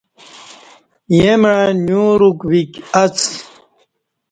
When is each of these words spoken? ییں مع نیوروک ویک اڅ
ییں 1.15 1.37
مع 1.41 1.55
نیوروک 1.85 2.39
ویک 2.49 2.71
اڅ 3.01 3.17